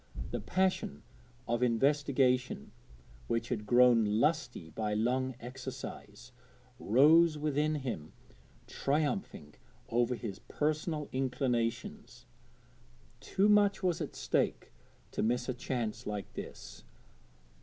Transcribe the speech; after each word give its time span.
The 0.31 0.39
passion 0.39 1.03
of 1.47 1.61
investigation, 1.61 2.71
which 3.27 3.49
had 3.49 3.67
grown 3.67 4.03
lusty 4.03 4.71
by 4.71 4.95
long 4.95 5.35
exercise, 5.39 6.31
rose 6.79 7.37
within 7.37 7.75
him 7.75 8.11
triumphing 8.65 9.53
over 9.89 10.15
his 10.15 10.39
personal 10.39 11.07
inclinations. 11.11 12.25
Too 13.19 13.47
much 13.47 13.83
was 13.83 14.01
at 14.01 14.15
stake 14.15 14.71
to 15.11 15.21
miss 15.21 15.47
a 15.47 15.53
chance 15.53 16.07
like 16.07 16.33
this. 16.33 16.83